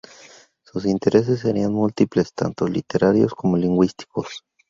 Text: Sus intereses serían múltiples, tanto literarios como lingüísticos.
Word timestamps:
Sus 0.63 0.87
intereses 0.87 1.41
serían 1.41 1.73
múltiples, 1.73 2.33
tanto 2.33 2.67
literarios 2.67 3.35
como 3.35 3.55
lingüísticos. 3.55 4.43